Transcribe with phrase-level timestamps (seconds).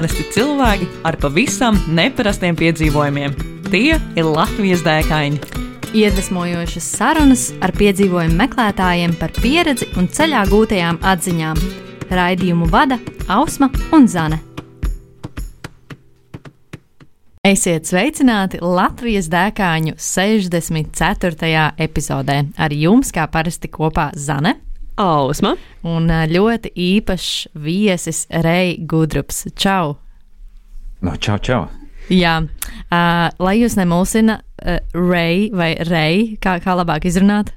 [0.00, 3.34] Parasti cilvēki ar pavisam neparastiem piedzīvojumiem.
[3.66, 5.36] Tie ir Latvijas dēkaini.
[5.92, 11.60] Iedvesmojošas sarunas ar piedzīvojumu meklētājiem par pieredzi un ceļā gūtajām atziņām.
[12.16, 12.96] Raidījumu vada
[13.28, 14.40] Ausma un Zane.
[17.44, 21.68] Esiet sveicināti Latvijas dēkāņu 64.
[21.76, 22.40] epizodē.
[22.56, 24.56] Ar jums, kā parasti, kopā Zane.
[25.00, 25.54] Ausma.
[25.88, 29.46] Un ļoti īpašs viesis Rei Gudrups.
[29.56, 29.96] Čau!
[31.00, 31.62] No, čau, čau.
[32.10, 37.54] Jā, uh, lai jūs nemulsina uh, Rei vai Rei, kā, kā labāk izrunāt?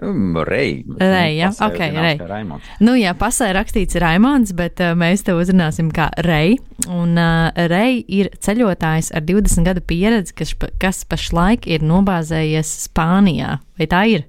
[0.00, 0.80] Um, Rei.
[0.96, 2.16] Rei, jā, Pasē ok, zināms, Rei.
[2.16, 2.70] kā Raimonds.
[2.80, 6.56] Nu, jā, pasē rakstīts Raimons, bet uh, mēs te uzrunāsim kā Rei.
[6.88, 13.58] Un uh, Rei ir ceļotājs ar 20 gadu pieredzi, kas, kas pašlaik ir nobāzējies Spānijā.
[13.76, 14.24] Vai tā ir?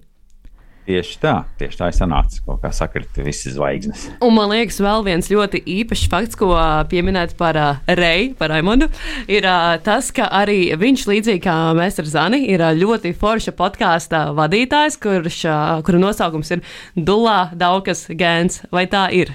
[0.84, 2.42] Tieši tā, tieši tā ir sanācis.
[2.44, 4.08] Kaut kā sakrita visas zvaigznes.
[4.24, 6.50] Un man liekas, vēl viens ļoti īpašs fakts, ko
[6.92, 8.90] pieminēt par uh, Reju, par Raimondu,
[9.32, 13.56] ir uh, tas, ka arī viņš, līdzīgi kā mēs ar Zani, ir ā, ļoti forša
[13.56, 16.66] podkāstu vadītājs, kurš, ā, kura nosaukums ir
[17.00, 18.66] Dulā Daukas Gēns.
[18.74, 19.32] Vai tā ir?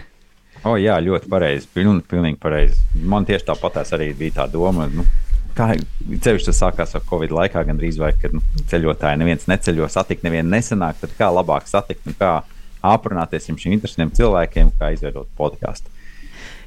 [0.67, 1.69] O, jā, ļoti pareizi.
[1.73, 2.77] Piln, pilnīgi pareizi.
[3.09, 4.89] Man tieši tāpatās arī bija tā doma.
[4.93, 5.07] Nu,
[5.59, 5.73] kā
[6.25, 10.55] ceļš tas sākās ar Covid laikā, gandrīz vai kad nu, ceļotāji neviens neceļo, satikt nevienu
[10.55, 12.39] nesenāk, tad kā labāk satikt un kā
[12.87, 15.91] aprunāties ar šiem interesantiem cilvēkiem, kā izveidot podkāstu.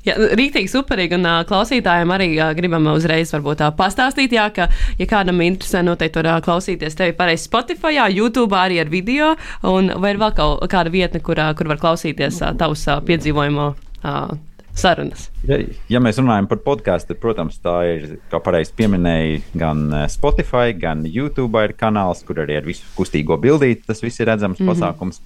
[0.02, 4.66] Jā, rītīgi superīgi, un uh, klausītājiem arī uh, gribam uzreiz varbūt, uh, pastāstīt, jā, ka,
[4.98, 9.36] ja kādam interesē, noteikti var uh, klausīties tevi pareizi Spotify, YouTube arī ar video,
[9.70, 12.98] un vai ir vēl kaut kāda vietne, kur, uh, kur var klausīties uh, tavus uh,
[13.06, 14.34] piedzīvojumu uh,
[14.78, 15.28] sarunas.
[15.48, 15.58] Ja,
[15.92, 20.76] ja mēs runājam par podkāstu, tad, protams, tā ir, kā pareizi pieminēja, gan eh, Spotify,
[20.78, 24.68] gan YouTube ir kanāls, kur arī ar visu kustīgo bildīti tas viss ir redzams mm
[24.68, 24.74] -hmm.
[24.74, 25.22] pasākums.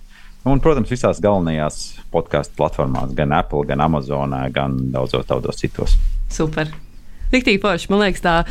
[0.45, 5.97] Un, protams, visās galvenajās podkāstu platformās, gan Apple, gan Amazon, gan daudzos tādos citos.
[6.29, 6.69] Super.
[7.31, 7.89] Riktīgi forši.
[7.89, 8.43] Man liekas, tā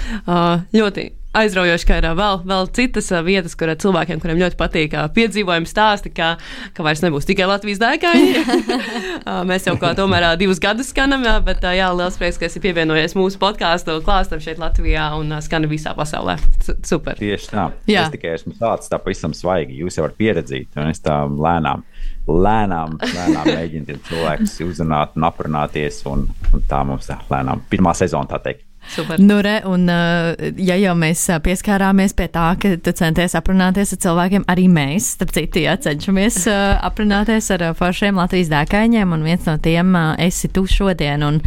[0.72, 6.12] ļoti aizraujoši, ka ir vēl, vēl citas vietas, kur cilvēkiem, kuriem ļoti patīk piedzīvojumi stāsti,
[6.14, 6.34] ka,
[6.76, 11.90] ka vairs nebūs tikai Latvijas uh, mēs jau kā tomēr divus gadus skanam, bet jā,
[11.96, 16.36] liels prieks, ka esi pievienojies mūsu podkāstu klāstam šeit Latvijā un uh, skan visā pasaulē.
[16.64, 17.18] Su- Super.
[17.18, 17.68] Tieši tā.
[17.90, 18.06] Jā.
[18.06, 19.80] Es tikai esmu tāds tā pavisam svaigi.
[19.82, 21.82] Jūs jau varat pieredzēt, un es tā lēnām,
[22.28, 26.02] lēnām, lēnām mēģinu tiem cilvēkus uzrunāt un aprunāties.
[26.10, 28.66] Un, un tā mums tā lēnām pirmā sezona, tā teikt.
[28.92, 29.20] Super.
[29.20, 33.94] Nu, re, un, uh, ja jau mēs uh, pieskārāmies pie tā, ka tu centies aprunāties
[33.96, 39.24] ar cilvēkiem, arī mēs, starp citu, ja, cenšamies uh, aprunāties ar foršiem Latvijas dēkaņiem, un
[39.26, 41.24] viens no tiem esi tu šodien.
[41.24, 41.40] Un,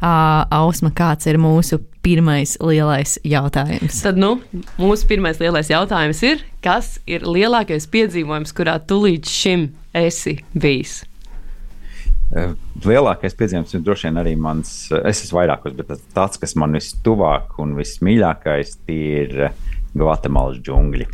[0.00, 3.98] Ausma, kāds ir mūsu pirmais lielais jautājums?
[4.00, 4.38] Tad nu,
[4.80, 11.02] mūsu pirmais lielais jautājums ir, kas ir lielākais piedzīvojums, kurā tu līdz šim esi bijis?
[12.30, 12.52] Eh,
[12.86, 16.54] Lielākais piedzīvums ir droši vien arī mans, eh, es esmu vairākos, bet tas tāds, kas
[16.54, 19.56] man vistuvāk un vismīļākais, tie ir eh,
[19.98, 21.08] Gvatemalas džungļi.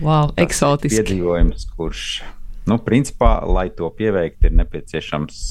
[0.00, 1.02] Wow, Tas ir eksotiski.
[1.02, 2.04] Piedzīvojums, kurš,
[2.70, 5.42] nu, principā, lai to pieveiktu, ir nepieciešams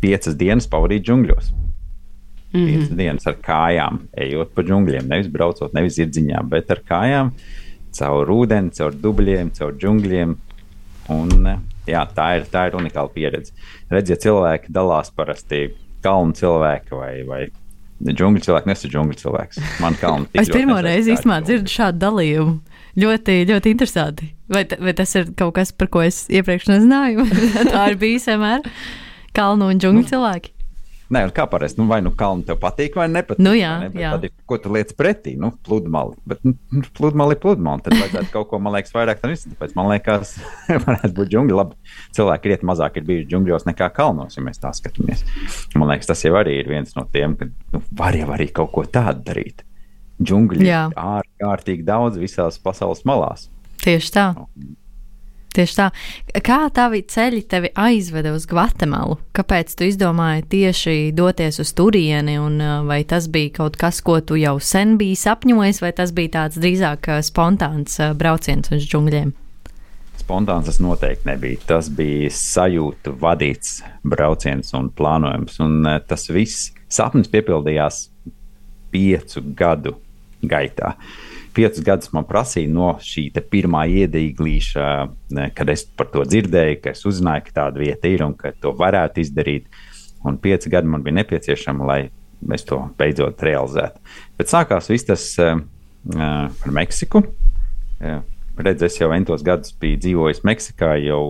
[0.00, 1.52] piecas dienas pavadīt džungļos.
[1.52, 2.66] Mm -hmm.
[2.70, 7.32] Piecas dienas ar kājām, ejot pa džungļiem, nevis braucot, nevis iedziņā, bet ar kājām,
[7.92, 10.36] caur ūdeni, caur dubļiem, caur džungļiem.
[11.12, 11.60] Un, eh,
[11.92, 13.54] jā, tā ir, tā ir unikāla pieredze.
[13.92, 15.68] Redziet, cilvēki dalās parasti
[16.04, 17.42] kalnu cilvēki vai, vai
[18.02, 19.60] džungļu cilvēki, nesu džungļu cilvēks.
[19.82, 22.58] Man kalnu tik Es pirmo reizi īstenībā dzirdu šādu dalījumu.
[22.96, 24.30] Ļoti, ļoti interesanti.
[24.48, 27.26] Vai, vai tas ir kaut kas, par ko es iepriekš nezināju?
[27.74, 28.64] Tā ir bijis vienmēr.
[29.36, 30.55] Kalnu un džungļu cilvēki.
[31.06, 33.42] Nē, un kā parasti, nu, vai nu kalnu tev patīk, vai nepatīk.
[33.46, 33.90] Nu jā, vai ne?
[33.94, 34.10] Bet jā.
[34.16, 35.36] Tad, ir, ko tu liec pretī?
[35.38, 36.16] Nu, pludmali.
[36.26, 36.56] Bet nu,
[36.98, 37.84] pludmali ir pludmali.
[37.84, 39.54] Tad vajadzētu kaut ko, man liekas, vairāk tam visam.
[39.54, 40.32] Tāpēc man liekas,
[40.88, 41.56] varētu būt džungļi.
[41.60, 45.22] Labi, cilvēki riet mazāk ir bijuši džungļos nekā kalnos, ja mēs tā skatāmies.
[45.78, 47.46] Man liekas, tas jau arī ir viens no tiem, ka
[47.76, 49.62] nu, var jau arī kaut ko tādu darīt.
[50.18, 53.46] Džungļi ir ārkārtīgi daudz visās pasaules malās.
[53.84, 54.26] Tieši tā.
[55.56, 55.86] Tieši tā.
[56.44, 59.16] Kā tavi ceļi tevi aizveda uz Gvatemalu?
[59.36, 62.34] Kāpēc tu izdomāji tieši doties uz turieni?
[62.36, 66.12] Un, uh, vai tas bija kaut kas, ko tu jau sen biji sapņojis, vai tas
[66.16, 69.32] bija tāds drīzāk uh, spontāns uh, brauciens uz džungļiem?
[70.20, 71.62] Spontāns tas noteikti nebija.
[71.72, 75.56] Tas bija sajūta vadīts brauciens un plānojums.
[75.64, 78.10] Un tas viss sapnis piepildījās
[78.92, 79.96] piecu gadu
[80.44, 80.96] gaitā.
[81.56, 84.86] Piecus gadus man prasīja no šī pirmā iedīglīša,
[85.56, 88.74] kad es par to dzirdēju, ka es uzzināju, ka tāda vieta ir un ka to
[88.76, 89.70] varētu izdarīt.
[90.26, 92.00] Un pieci gadi man bija nepieciešami, lai
[92.44, 94.02] mēs to beidzot realizētu.
[94.36, 95.60] Bet sākās viss tas uh,
[96.12, 97.24] par Meksiku.
[97.96, 98.20] Uh,
[98.60, 101.22] redz, es jau entos gadus biju dzīvojis Meksikā, jau,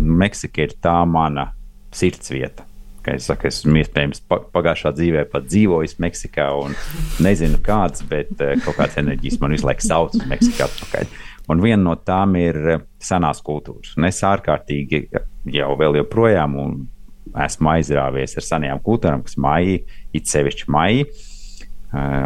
[0.00, 1.50] Meksika ir tā mana
[1.96, 2.69] sirds vieta.
[3.00, 6.74] Kā es saku, esmu iespējams pagājušā dzīvē pat dzīvojis Meksikā un
[7.24, 11.14] nezinu kādas, bet kaut kādas enerģijas man visu laiku sauc uz Meksiku atpakaļ.
[11.50, 12.58] Un viena no tām ir
[13.02, 13.94] senās kultūras.
[13.96, 15.06] Un es ārkārtīgi
[15.50, 16.58] jau vēl joprojām
[17.46, 19.80] esmu aizrāvies ar senajām kultūrām, kas maija,
[20.12, 21.08] it sevišķi maija.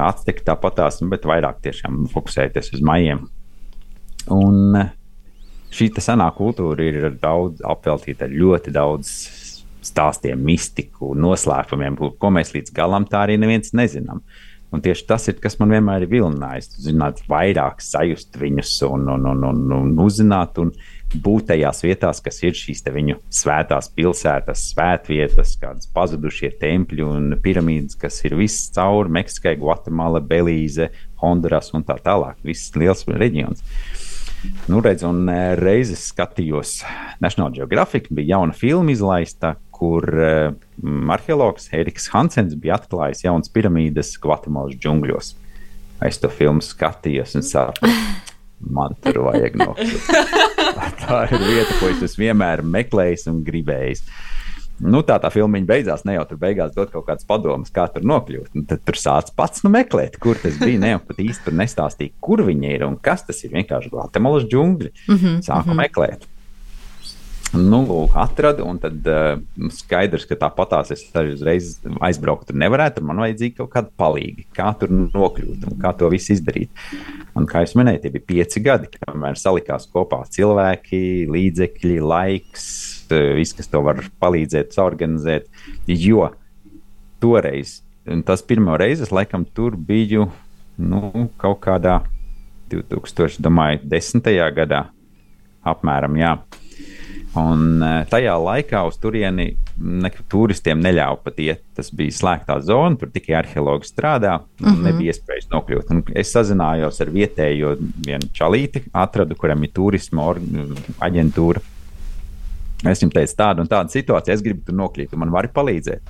[0.04, 3.22] Atstikt tāpatās, nu, bet vairāk tiešām fokusēties uz maijiem.
[4.34, 4.76] Un
[5.74, 9.14] šī senā kultūra ir daudz apveltīta ar ļoti daudz
[9.84, 14.24] stāstiem, mistiku, noslēpumiem, ko mēs līdz galam tā arī neviens nezinām.
[14.74, 16.72] Un tieši tas ir, kas man vienmēr ir vilinājis.
[16.82, 20.72] Zināt, vairāk sajust viņus un, un, un, un, un uzzināt un
[21.14, 27.94] būt tajās vietās, kas ir šīs viņu svētās pilsētas, svētvietas, kādas pazudušie tempļi un piramīdas,
[28.00, 30.90] kas ir viss cauri Meksikai, Gvatemala, Belīze,
[31.22, 32.40] Honduras un tā tālāk.
[32.42, 33.62] Viss liels reģions.
[34.68, 36.82] Nu, redz, un e, reizes skatījos
[37.24, 44.14] National Geographic, bija jauna filma izlaista, kur um, arheologs Eriks Hansens bija atklājis jaunas piramīdas
[44.22, 45.34] Gvatemalas džungļos.
[46.04, 47.90] Es to filmu skatījos un sapratu,
[48.74, 50.12] man tur vajag nokļūt.
[51.04, 54.02] Tā ir vieta, ko es vienmēr meklēju un gribēju.
[54.82, 56.02] Nu, tā tā filma beidzās.
[56.04, 58.56] Ne jau tur beigās dot kaut kādas padomas, kā tur nokļūt.
[58.58, 60.80] Nu, tad tur sāc pats nu, meklēt, kur tas bija.
[60.82, 63.54] Ne jau pat īsti nestāstīja, kur viņi ir un kas tas ir.
[63.54, 64.90] Vienkārši Gvatemalas džungļi.
[65.06, 65.82] Mm -hmm, Sāku mm -hmm.
[65.84, 66.26] meklēt.
[67.54, 69.36] Nu, lūk, atradu, un tad uh,
[69.70, 72.98] skaidrs, ka tāpatās es arī uzreiz aizbraukt tur nevarētu.
[72.98, 76.72] Tur man vajadzīga kaut kāda palīga, kā tur nokļūt un kā to visu izdarīt.
[77.38, 82.66] Un, kā jau minēju, tie bija pieci gadi, kamēr salikās kopā cilvēki, līdzekļi, laiks,
[83.38, 85.46] viss, kas to var palīdzēt, organizēt.
[85.86, 86.32] Jo
[87.22, 87.78] toreiz,
[88.26, 90.26] tas pirmo reizi, es laikam tur biju
[90.82, 92.00] nu, kaut kādā
[92.74, 94.34] 2010.
[94.58, 94.84] gadā
[95.64, 96.18] apmēram.
[96.18, 96.36] Jā.
[97.40, 99.48] Un e, tajā laikā uz turieni
[99.82, 101.62] ne, turistiem neļāva pat iet.
[101.74, 104.82] Tas bija slēgtā zona, tur tikai arheologi strādā, un uh -huh.
[104.86, 105.90] nebija iespējas nokļūt.
[105.90, 107.76] Un es sazinājos ar vietējo
[108.32, 110.34] čalīti, atradu, kuram ir turisma
[111.00, 111.60] aģentūra.
[112.84, 116.02] Es viņam teicu, tāda un tāda situācija, es gribu tur nokļūt, un man vari palīdzēt.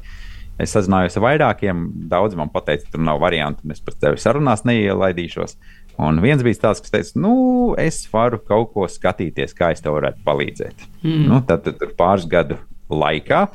[0.59, 4.63] Es sazinājos ar vairākiem, daudz man teica, tur nav variantu, un es par tevi sarunās
[4.65, 5.57] neielaidīšos.
[6.03, 7.35] Un viens bija tāds, kas teica, nu,
[7.79, 10.87] es varu kaut ko skatīties, kā es tev varētu palīdzēt.
[11.05, 11.27] Mm.
[11.31, 12.59] Nu, tad, tad pāris gadu
[12.93, 13.47] laikā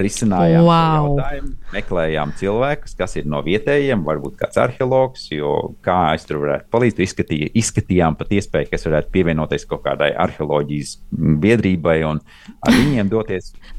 [0.00, 1.06] risinājām wow.
[1.12, 5.52] jautājumu, meklējām cilvēkus, kas ir no vietējiem, varbūt kāds arheologs, jo
[5.84, 7.04] kā es tur varētu palīdzēt.
[7.08, 10.96] Izskatīja, izskatījām pat iespēju, kas varētu pievienoties kaut kādai arheoloģijas
[11.44, 12.22] biedrībai un
[12.66, 13.52] ar viņiem doties.
[13.54, 13.76] Wow,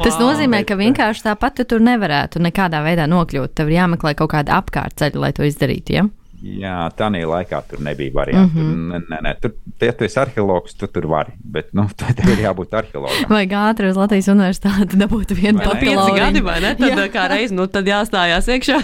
[0.04, 3.54] Tas nozīmē, ka vienkārši tāpat tu tur nevarētu nekādā veidā nokļūt.
[3.56, 5.96] Tev ir jāmeklē kaut kāda apkārtceļa, lai to izdarītu.
[6.00, 6.08] Ja?
[6.42, 8.58] Jā, tā laikā tur nebija variantu.
[8.58, 9.04] Mm -hmm.
[9.10, 11.32] Nē, nē, tur, ja tu esi arheologs, tu tur vari.
[11.44, 13.28] Bet, nu, tev ir jābūt arheologam.
[13.28, 16.74] Vai ātri uz Latvijas universitāti dabūtu vienu papildu gadi, vai ne?
[16.74, 17.08] Tad Jā.
[17.12, 18.80] kā reiz, nu, tad jāstājās iekšā.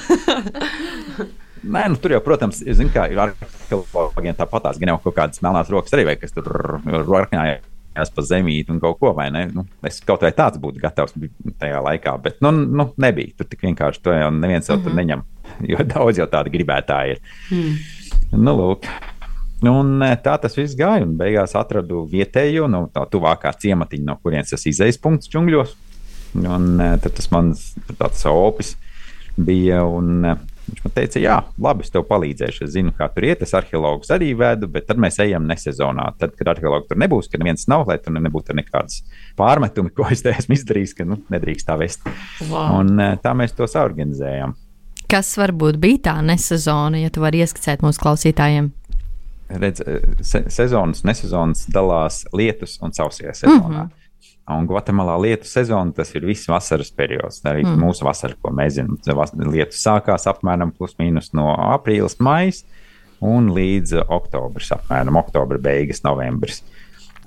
[1.65, 5.43] Nē, nu, tur jau, protams, ir, zin, kā, ir arheologiem tāpatās, gan jau kaut kādas
[5.43, 6.47] melnās rokas arī, vai kas tur
[7.99, 9.49] rokņājās pa zemīti un kaut ko, vai ne?
[9.53, 11.15] Nu, es kaut vai tāds būtu gatavs
[11.59, 13.35] tajā laikā, bet, nu, nu nebija.
[13.37, 14.85] Tur tik vienkārši to jau neviens jau mm -hmm.
[14.85, 14.99] tur mhm.
[14.99, 15.23] neņem.
[15.71, 17.21] jo daudz jau tādu gribētāju ir.
[17.51, 17.77] Mm.
[18.45, 18.85] Nu, lūk.
[19.63, 24.17] Un e, tā tas viss gāja, beigās atradu vietējo, no nu, tā tuvākā ciematiņa, no
[24.23, 25.75] kurienes tas izējas punkts džungļos.
[26.35, 27.75] Un e, tad tas mans
[28.25, 28.77] opis
[29.37, 29.83] bija.
[29.85, 30.37] Un, e,
[30.69, 32.67] Viņš man teica, jā, labi, es tev palīdzēšu.
[32.67, 33.43] Es zinu, kā tur iet.
[33.45, 36.11] Es arheologus arī vedu, bet tad mēs ejam nesezonā.
[36.21, 39.03] Tad, kad arheologi tur nebūs, kad neviens nav, lai tur nebūtu nekādas
[39.39, 42.05] pārmetumi, ko es te esmu izdarījis, ka nu, nedrīkst tā vest.
[42.51, 42.81] Wow.
[42.83, 44.57] Un tā mēs to saorganizējām.
[45.09, 48.69] Kas varbūt bija tā nesezona, ja tu vari ieskicēt mūsu klausītājiem?
[49.49, 49.81] Redz,
[50.21, 53.69] se sezonas, nesezonas dalās lietus un sausajā sezonā.
[53.69, 54.08] Mm -hmm.
[54.49, 57.43] Un Gvatemalā lietu sezona tas ir viss vasaras periods.
[57.45, 57.83] Arī mm.
[57.83, 58.97] mūsu vasara, ko mēs zinām,
[59.53, 62.57] lietus sākās apmēram plus mīnus no aprīļa, maija
[63.29, 66.63] un līdz oktobris, apmēram oktobra beigas, novembris.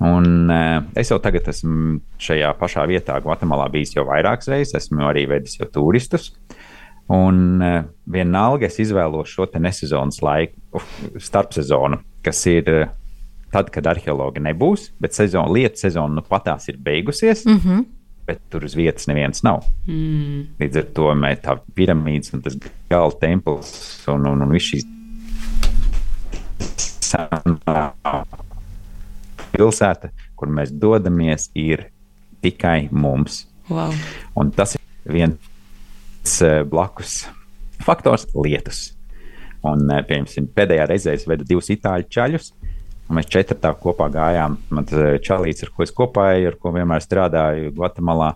[0.02, 4.74] Un, uh, es jau tagad esmu šajā pašā vietā, Gvatemalā, bijis jau vairākas reizes.
[4.80, 6.32] Esmu arī vedis jau turistus.
[7.12, 10.90] Un uh, vienalga es izvēlos šo nesezonas laiku, uh,
[11.22, 12.90] starpsezonu, kas ir uh,
[13.52, 17.44] tad, kad arheologi nebūs, bet sezona, lietu sezona nu patās ir beigusies.
[17.46, 17.84] Mm -hmm.
[18.26, 19.64] Bet tur uz vietas neviens nav.
[19.86, 20.46] Mm.
[20.60, 22.56] Līdz ar to mēs tā piramīdas un tas
[22.90, 24.84] gala templis un, un, un viss šīs
[29.52, 31.90] pilsēta, kur mēs dodamies, ir
[32.40, 33.46] tikai mums.
[33.68, 33.92] Wow.
[34.34, 34.80] Un tas ir
[35.12, 35.52] viens
[36.22, 37.26] Eh, blakus
[37.82, 38.92] faktors- lietus.
[39.62, 42.52] Un, eh, piemēram, pēdējā reizē es vedu divus itāļu čaļus.
[43.12, 44.56] Mēs četrtā kopā gājām.
[44.72, 48.32] Man tas eh, čalīts, ar ko es kopā eju, ar ko vienmēr strādāju Gvatemalā.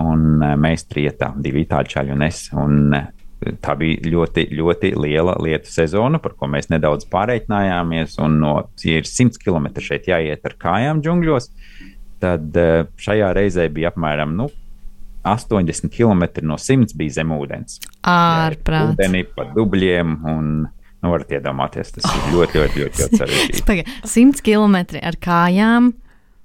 [0.00, 2.46] Un mēs trietā, divi itāļu čaļi un es.
[2.56, 2.94] Un
[3.60, 8.16] tā bija ļoti, ļoti liela lietu sezona, par ko mēs nedaudz pārreikinājāmies.
[8.24, 11.50] Un no, ja ir 100 km šeit jāiet ar kājām džungļos,
[12.24, 12.56] tad
[13.04, 14.48] šajā reizē bija apmēram nu,
[15.24, 17.78] 80 km no 100 bija zem ūdens.
[18.08, 18.96] Ārprāt.
[18.96, 20.54] Ūdeni pa dubļiem un.
[21.02, 23.86] Nu, varat iedomāties, tas ir ļoti, ļoti, ļoti, ļoti sarežģīti.
[24.06, 25.92] 100 km ar kājām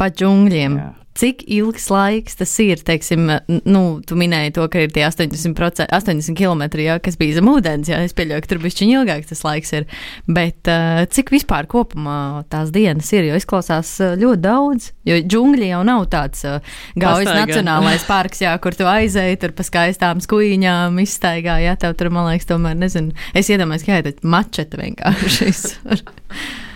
[0.02, 0.80] pa džungļiem.
[0.82, 0.88] Jā.
[1.18, 2.82] Cik ilgs laiks tas ir?
[2.86, 3.26] Teiksim,
[3.66, 5.56] nu, tu minēji to, ka ir tie 80,
[5.90, 7.90] 80 km, jā, kas bija zem ūdens.
[7.90, 9.74] Jā, es pieļauju, ka tur bija šķiņķi ilgāk tas laiks.
[9.80, 9.88] Ir.
[10.30, 13.32] Bet uh, cik vispār kopumā tās dienas ir?
[13.32, 14.92] Jo izklausās uh, ļoti daudz.
[15.10, 19.66] Jo džungļi jau nav tāds uh, gaujas nacionālais parks, jā, kur tu aizēji tur pa
[19.66, 21.58] skaistām skuīņām, izstaigā.
[21.66, 23.18] Jā, tev tur, man liekas, tomēr nezinu.
[23.38, 25.54] Es iedomājos, ka jā, tā mačeta vienkārši.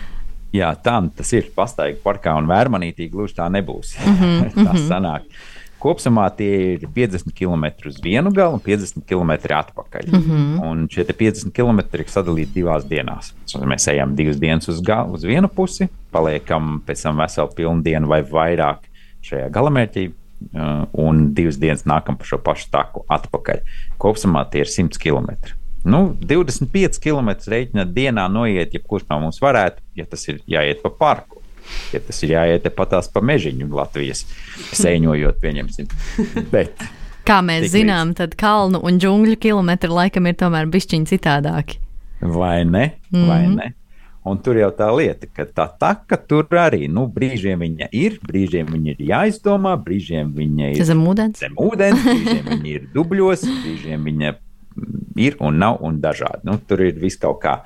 [0.52, 1.48] Jā, tā tas ir.
[1.56, 3.96] Pastaigā parkā un vērmanītī gluži tā nebūs.
[4.02, 4.88] Mm -hmm, tas mm -hmm.
[4.88, 5.22] sanāk.
[5.82, 10.06] Kopumā tie ir 50 km uz vienu galu un 50 km atpakaļ.
[10.06, 10.70] Mm -hmm.
[10.70, 13.34] Un šie 50 km ir sadalīti divās dienās.
[13.54, 18.08] Mēs ejam divas dienas uz, galu, uz vienu pusi, paliekam pēc tam veselu pilnu dienu
[18.08, 18.78] vai vairāk
[19.22, 20.10] šajā galamērķī,
[20.54, 23.58] uh, un divas dienas nākam pa šo pašu taku atpakaļ.
[23.98, 25.28] Kopumā tie ir 100 km.
[25.84, 30.92] Nu, 25 km reiķina dienā noiet, jebkurš no mums varētu, ja tas ir jāiet pa
[30.94, 31.40] parku.
[31.92, 34.24] Ja tas ir jāiet patās pa mežiņu Latvijas
[34.74, 35.90] sēņojot, pieņemsim.
[36.54, 36.82] Bet,
[37.26, 38.18] Kā mēs zinām, līdz...
[38.18, 41.78] tad kalnu un džungļu kilometri laikam ir tomēr bišķiņi citādāki.
[42.22, 42.92] Vai ne?
[43.10, 43.28] Mm -hmm.
[43.28, 43.74] Vai ne?
[44.22, 48.68] Un tur jau tā lieta, ka tā taka tur arī, nu, brīžiem viņa ir, brīžiem
[48.70, 54.04] viņa ir jāizdomā, brīžiem viņa ir zem ūdens, zem ūdens brīžiem viņa ir dubļos, brīžiem
[54.04, 54.34] viņa
[55.18, 56.44] ir un nav un dažādi.
[56.48, 57.60] Nu, tur ir viss kaut kā.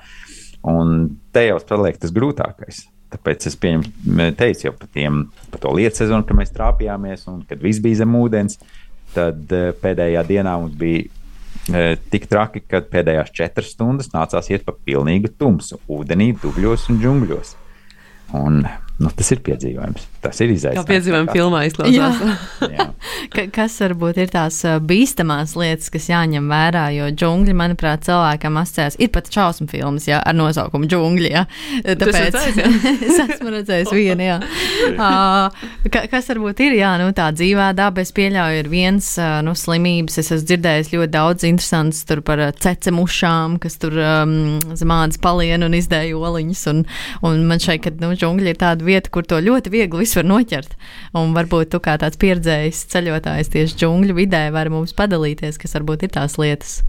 [0.67, 2.85] Un te jau paliek tas grūtākais.
[3.13, 5.21] Tāpēc es pieņemu, teicu jau par, tiem,
[5.51, 8.59] par to lietu sezonu, kad mēs trāpījāmies un kad viss bija zem ūdens.
[9.15, 14.67] Tad uh, pēdējā dienā mums bija uh, tik traki, ka pēdējās četras stundas nācās iet
[14.67, 17.53] pa pilnīgu tumsu, ūdenī, dubļos un džungļos.
[18.35, 18.59] Un
[18.97, 20.05] Nu, tas ir piedzīvojums.
[20.23, 20.87] Tas ir izaicinājums.
[20.87, 22.21] Kā piedzīvojuma filmā izklausās.
[22.65, 22.69] Jā.
[23.37, 23.43] Jā.
[23.53, 24.57] kas varbūt ir tās
[24.89, 26.87] bīstamās lietas, kas jāņem vērā?
[26.95, 28.97] Jo džungļi, manuprāt, cilvēkam asociējas.
[28.97, 31.29] Ir pat šausmu filmas jā, ar nosaukumu džungļi.
[31.29, 31.43] Jā.
[31.85, 32.39] Tāpēc
[33.11, 34.25] es esmu redzējis vienu.
[34.31, 34.39] Jā.
[34.97, 35.53] Uh,
[35.93, 38.01] kas varbūt ir jā, nu, tā dzīvā daba?
[38.01, 40.17] Es pieļauju, ir viens uh, nu, slimības.
[40.21, 46.17] Es esmu dzirdējis ļoti daudz interesants par cecemušām, kas tur um, zemādas palienu un izdēja
[46.17, 46.63] oliņas.
[46.71, 46.83] Un,
[47.27, 50.77] un man šeit, kad nu, džungļi ir tāda vieta, kur to ļoti viegli var noķert.
[51.17, 56.07] Un varbūt tu kā tāds pieredzējis ceļotājs tieši džungļu vidē vari mums padalīties, kas varbūt
[56.07, 56.79] ir tās lietas.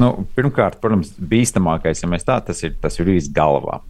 [0.00, 3.80] Nu, pirmkārt, protams, bīstamākais, ja mēs tā, tas ir, tas ir viss galvā.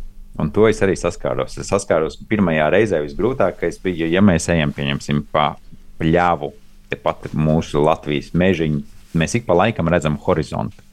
[0.40, 1.58] Un to es arī saskāros.
[1.60, 5.52] Es saskāros pirmajā reizē visgrūtākais bija, ja mēs ejam, pieņemsim, pa
[6.00, 6.52] pļāvu,
[6.90, 8.80] tepat mūsu Latvijas mežiņu,
[9.20, 10.89] mēs ik pa laikam redzam horizontu.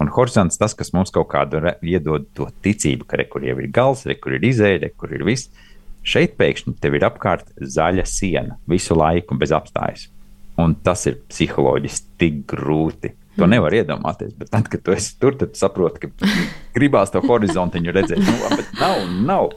[0.00, 3.68] Un horizonts tas, kas mums kaut kādu iedod to ticību, ka re, kur jau ir
[3.74, 5.50] gals, re, kur ir izēde, kur ir viss.
[6.00, 10.08] Šeit pēkšņi tev ir apkārt zaļa siena visu laiku bez apstājas.
[10.60, 13.12] Un tas ir psiholoģiski tik grūti.
[13.36, 13.52] To mm.
[13.52, 14.32] nevar iedomāties.
[14.40, 16.32] Bet tad, kad tu esi tur, tad saproti, ka
[16.76, 18.24] gribās to horizontiņu redzēt.
[18.24, 19.52] Nu, bet nav, nav.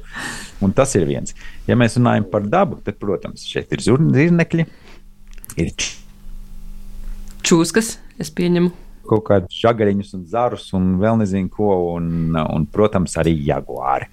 [0.63, 1.35] Un tas ir viens.
[1.67, 4.67] Ja mēs runājam par dabu, tad, protams, šeit ir zirnekļi,
[5.63, 5.73] ir
[7.43, 8.82] čūskas, es pieņemu.
[9.10, 14.07] Kaut kādus žagariņus un zarus un vēl nezinu ko, un, un protams, arī jaguāri.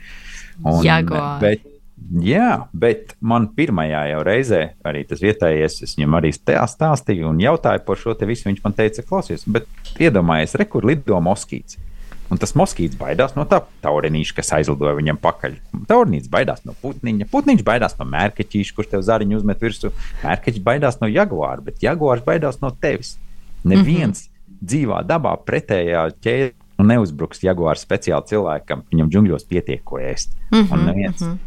[0.65, 1.41] Un, jaguāri.
[1.45, 1.69] Bet,
[2.11, 7.85] Jā, bet man pirmajā jau reizē arī tas vietējais, es viņam arī stāstīju un jautāju
[7.87, 8.49] par šo te visu.
[8.49, 9.69] Viņš man teica, klausies, bet
[10.01, 11.77] iedomājies, re, kur lido moskīts.
[12.31, 15.57] Un tas moskīts baidās no tā taurenīša, kas aizlidoja viņam pakaļ.
[15.91, 19.91] Taurenīts baidās no putniņa, putniņš baidās no mērķeķīša, kurš tev zariņu uzmet virsū.
[20.23, 23.17] Mērķeķis baidās no jaguāra, bet jaguārs baidās no tevis.
[23.65, 24.30] Neviens mm -hmm.
[24.61, 30.33] Dzīvā dabā pretējā ķēdē neuzbruks jaguārs speciāli cilvēkam, viņam džungļos pietiek ko ēst.
[30.51, 31.21] Mm -hmm, un neviens.
[31.21, 31.47] Mm -hmm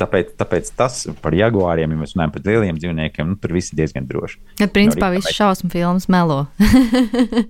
[0.00, 3.82] Tāpēc, tāpēc tas par jaguāriem, ja mēs runājam par lieliem dzīvniekiem, nu, tur viss ir
[3.82, 4.38] diezgan droši.
[4.60, 6.38] Bet, principā, viss šausmu filmas melo.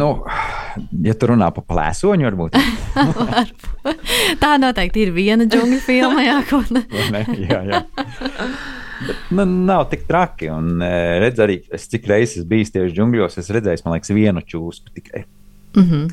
[0.00, 0.10] nu,
[1.06, 2.58] ja tu runā par plēsoņu, varbūt.
[4.42, 6.84] Tā noteikti ir viena džungļu filma, jā, ko ne.
[7.14, 7.24] ne?
[7.42, 7.82] Jā, jā.
[9.30, 10.50] Nu, nav tik traki.
[10.52, 10.92] Un, e,
[11.22, 15.24] redz, arī es cik reizes biju tieši džungļos, es redzēju, man liekas, vienu čūsku tikai.
[15.76, 16.06] Mm -hmm.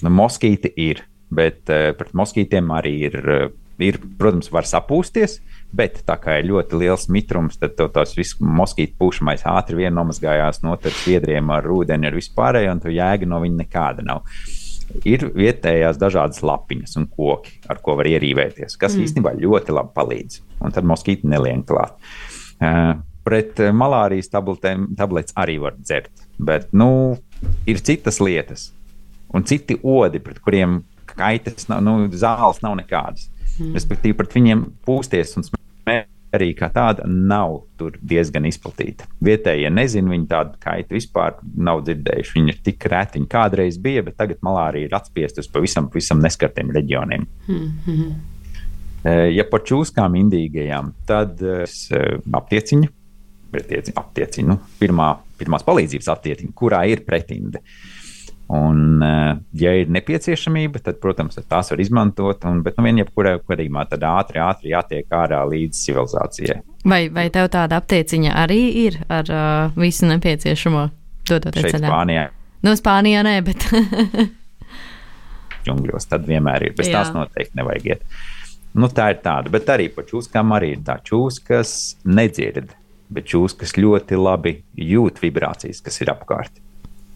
[0.00, 3.50] uh, moskīti ir, bet uh, pret moskītiem arī ir uh,
[3.84, 5.38] ir, protams, var sapūsties,
[5.76, 10.62] bet tā kā ir ļoti liels mitrums, tad tās visas moskītu pušamais ātri vien nomazgājās
[10.64, 14.24] no otras viedriem ar ūdeni, ar vispārējo, un tu jēga no viņa nekāda nav.
[15.08, 19.06] Ir vietējās dažādas lapiņas un koki, ar ko var ierīvēties, kas mm.
[19.06, 20.40] īstenībā ļoti labi palīdz.
[20.60, 21.96] Un tad moskīti nelien klāt.
[22.60, 26.12] Uh, pret eh, malārijas tabletēm, tabletes arī var dzert.
[26.40, 27.18] Bet nu,
[27.68, 28.70] ir citas lietas
[29.34, 30.80] un citi odi, pret kuriem
[31.10, 33.28] kaitas, nav, nu, zāles nav nekādas.
[33.58, 33.74] Mm.
[33.76, 39.08] Respektīvi, pret viņiem pūsties un smēķēt arī kā tāda nav tur diezgan izplatīta.
[39.24, 42.34] Vietējie nezina, viņi tādu kaitu vispār nav dzirdējuši.
[42.38, 46.22] Viņi ir tik reti, viņi kādreiz bija, bet tagad malārija ir atspiesta uz pavisam, pavisam
[46.22, 47.26] neskartiem reģioniem.
[47.48, 48.18] Mm -hmm.
[49.32, 51.40] Ja par čūskām indīgajām, tad
[52.32, 52.88] aptieciņa,
[53.96, 57.58] aptieciņa nu, pirmā, pirmās palīdzības aptieciņa, kurā ir pretinde.
[57.58, 57.99] Uh,
[58.50, 62.42] Un, eh, ja ir nepieciešamība, tad, protams, tās var izmantot.
[62.50, 66.56] Un, bet, nu, vienā gadījumā tad ātri, ātri jātiek ārā līdz civilizācijai.
[66.82, 70.82] Vai, vai tev tāda aptieciņa arī ir ar uh, visu nepieciešamo
[71.30, 71.86] dodoties ceļā?
[71.86, 72.24] Spānijā.
[72.66, 73.66] Nu, Spānijā nē, bet.
[75.64, 76.74] Džungļos tad vienmēr ir.
[76.74, 77.00] Bez Jā.
[77.00, 78.02] tās noteikti nevajag iet.
[78.74, 81.76] Nu, tā ir tāda, bet arī par čūskām arī ir tā čūskas
[82.06, 82.74] nedzird,
[83.14, 86.58] bet čūskas ļoti labi jūt vibrācijas, kas ir apkārt.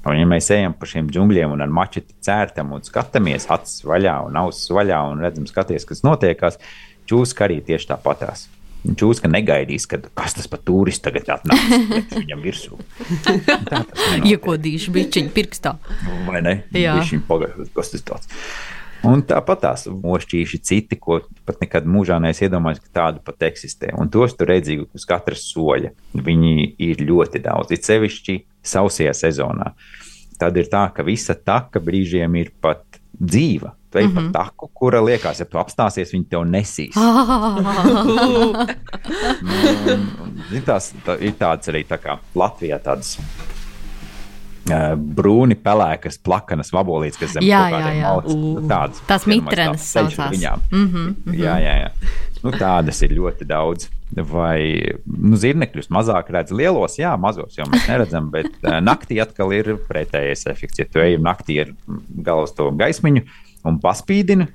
[0.04, 4.18] Un, ja mēs ejam pa šiem džungļiem un ar mačeti cērtam un skatāmies acis vaļā
[4.26, 6.60] un ausis vaļā un redzam, skaties, kas notiekās,
[7.08, 8.48] čūska arī tieši tāpatās.
[8.84, 12.76] Čūska negaidīs, kad kas tas par turistu tagad atnāks viņam virsū.
[14.28, 15.78] Iekodīšu bišķiņu pirkstā.
[16.28, 16.58] Vai ne?
[16.76, 16.98] Jā.
[17.00, 18.44] Bišķiņ pagaidu, kas tas tāds.
[19.04, 23.92] Un tāpat tās mošķīši citi, ko pat nekad mūžā neesmu iedomājies, ka tādu pat eksistē.
[24.00, 25.90] Un tos tur redzīgi uz katras soļa.
[26.14, 29.74] Viņi ir ļoti daudz, it sevišķi sausajā sezonā.
[30.40, 32.82] Tad ir tā, ka visa taka brīžiem ir pat
[33.20, 33.74] dzīva.
[33.94, 34.14] Tu ej mm -hmm.
[34.14, 34.32] pa mhm.
[34.32, 36.96] taku, kura liekas, ja tu apstāsies, viņi tev nesīs.
[40.50, 43.18] nu, tās, tā, ir tādas arī tā kā Latvijā tādas
[44.64, 47.90] brūni, pelēkas, plakanas vabolītes, kas zem jā, jā.
[48.00, 49.02] Malks, nu, tādas.
[49.08, 50.38] Tās mitrenes saucās.
[50.38, 51.34] Mm -hmm, mm -hmm.
[51.40, 51.90] Jā, jā, jā.
[52.42, 53.88] Nu, tādas ir ļoti daudz.
[54.14, 59.52] Vai nu, zirnekļus mazāk redz lielos, jā, mazos jau mēs neredzam, bet uh, naktī atkal
[59.52, 60.78] ir pretējais efekts.
[60.78, 61.72] Ja tu ej naktī ar
[62.22, 63.24] galvas to gaismiņu
[63.64, 64.46] un paspīdini,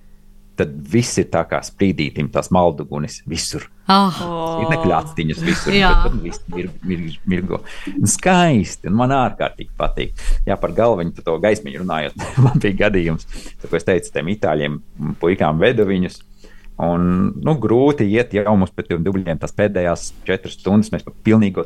[0.59, 3.65] tad viss ir tā kā sprīdītim, tās maldugunis visur.
[3.89, 4.19] Oh.
[4.61, 7.61] Ir nekļāciņas visur, tad viss ir mir, mirgo.
[8.09, 10.13] Skaisti, un man ārkārtīgi patīk.
[10.47, 13.27] Jā, par galviņu par to gaismiņu runājot, man bija gadījums,
[13.61, 14.81] tā, ko es teicu tiem itāļiem
[15.21, 16.21] puikām vedu viņus.
[16.79, 17.09] Un,
[17.43, 21.65] nu, grūti iet jau mums pēc tam dubļiem, tās pēdējās četras stundas mēs pa pilnīgo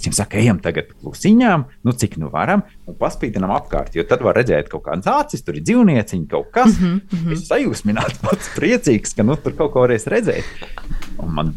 [0.00, 3.96] Viņam saka, ejam tagad klusiņām, nu cik nu varam, un paspīdinām apkārt.
[3.98, 6.78] Jo tad var redzēt kaut kādas acis, tur ir dzīvnieciņi, kaut kas.
[6.78, 7.32] Mm -hmm.
[7.36, 10.44] Es sajūsmināts, pats priecīgs, ka nu, tur kaut ko varēs redzēt.
[11.20, 11.54] Un man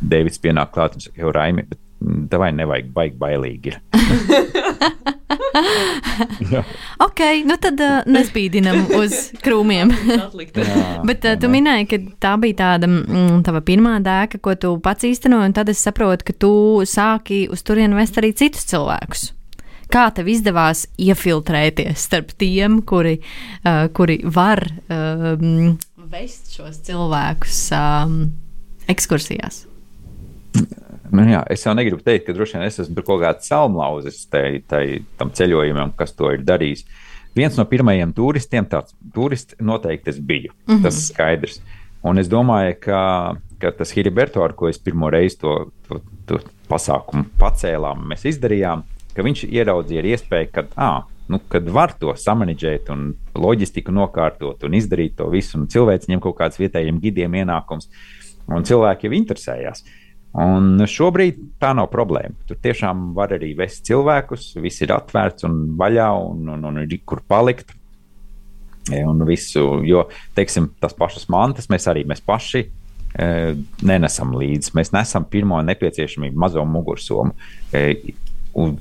[0.00, 3.76] Deivids pienāk klāt un saka, jau Raimi, bet vai nevajag baigi bailīgi.
[7.06, 9.92] ok, nu tad uh, nespīdinam uz krūmiem.
[11.08, 15.06] Bet uh, tu minēji, ka tā bija tāda mm, tava pirmā dēka, ko tu pats
[15.08, 16.52] īstenoji, un tad es saprotu, ka tu
[16.88, 19.30] sāki uz turieni vest arī citus cilvēkus.
[19.90, 23.16] Kā tev izdevās iefiltrēties starp tiem, kuri,
[23.64, 25.74] uh, kuri var um,
[26.12, 28.20] vest šos cilvēkus um,
[28.90, 29.64] ekskursijās?
[31.10, 35.32] Nu, jā, es jau negribu teikt, ka droši vien es esmu kaut kāds salmlauzis tam
[35.34, 36.84] ceļojumam, kas to ir darījis.
[37.36, 40.52] Viens no pirmajiem turistiem, tāds turists noteikti es biju.
[40.66, 40.82] Mm -hmm.
[40.82, 41.60] Tas ir skaidrs.
[42.02, 46.38] Un es domāju, ka, ka tas Hiriberto, ar ko es pirmo reizi to, to, to
[46.68, 48.82] pasākumu pacēlām, mēs izdarījām,
[49.14, 54.74] ka viņš ieraudzīja iespēju, ka, ah, nu, kad var to samanģēt un loģistiku nokārtot un
[54.74, 57.88] izdarīt to visu, un cilvēks ņem kaut kādus vietējiem gidiem ienākums,
[58.48, 59.84] un cilvēki jau interesējās.
[59.84, 59.99] Uh,
[60.38, 62.36] Un šobrīd tā nav problēma.
[62.46, 67.00] Tur tiešām var arī vest cilvēkus, viss ir atvērts un vaļā, un, un, un ir
[67.04, 67.74] kur palikt.
[68.90, 70.04] E, un visu, jo,
[70.38, 73.26] teiksim, tas pašas mantas mēs arī mēs paši e,
[73.82, 74.72] nenesam līdzi.
[74.78, 77.34] Mēs nesam pirmo nepieciešamību mazo mugursomu.
[77.74, 78.14] E,
[78.54, 78.78] un,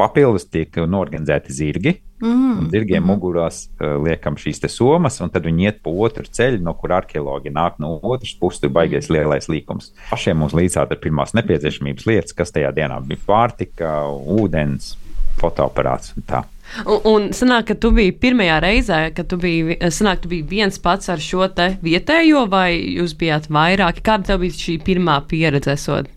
[0.00, 1.94] papildus tiek norganizēti zirgi.
[2.20, 2.68] Mm.
[2.72, 3.08] Zirgiem mm.
[3.08, 7.52] mugurās uh, liekam šīs somas, un tad viņi iet pa otru ceļu, no kur arheologi
[7.54, 8.60] nāk no otras puses.
[8.60, 9.94] Tur baigais lielais līkums.
[10.10, 13.94] Pašiem mums līdzās ir pirmās nepieciešamības lietas, kas tajā dienā bija pārtika,
[14.36, 14.94] ūdens,
[15.40, 16.44] fotoaparāts un tā.
[16.84, 20.78] Un, un sanāk, ka tu biji pirmajā reizē, kad tu biji, sanāk, tu biji viens
[20.82, 24.04] pats ar šo te vietējo, vai jūs bijāt vairāki?
[24.06, 26.10] Kāda tev bija šī pirmā pieredze esot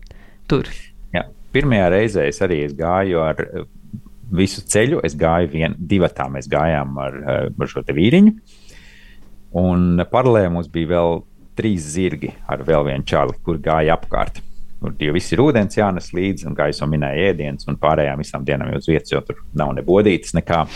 [0.50, 0.68] tur?
[1.16, 1.24] Jā,
[1.56, 3.42] pirmajā reizē es arī es gāju ar
[4.32, 6.28] visu ceļu es gāju vien, divatā.
[6.32, 8.34] Mēs gājām ar, eh, ar šo vīriņu.
[9.54, 11.22] Un paralēli mums bija vēl
[11.56, 14.40] trīs zirgi ar vēl vienu čāli, kur gāja apkārt.
[14.80, 18.72] Tur jau viss ir ūdens jānes līdzi, un gaisa minēja ēdienas, un pārējām visām dienām
[18.72, 20.66] jau uz vietas, jo tur nav ne bodītas, nekā.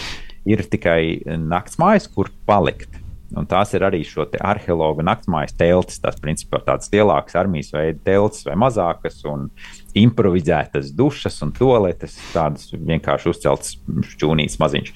[0.48, 2.88] Ir tikai nakts mājas, kur palikt.
[3.36, 5.98] Un tās ir arī šo arheologu naktsmājas teltis.
[6.00, 9.50] Tās principā tādas lielākas armijas veida teltis vai mazākas, un
[9.98, 13.74] improvizētas dušas un toaletes, tādas vienkārši uzceltas
[14.14, 14.92] šķūnītes maziņš.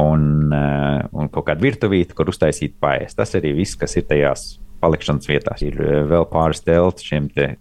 [0.00, 3.18] Un, uh, un kaut kāda virtuvīte, kur uztaisīt paēst.
[3.20, 5.66] Tas arī viss, kas ir tajās palikšanas vietās.
[5.66, 7.52] Ir uh, vēl pāris teltis šiem te